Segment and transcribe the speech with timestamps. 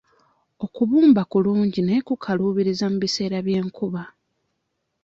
[0.65, 4.03] Okubumba kulungi naye kukaluubiriza mu biseera by'enkuba.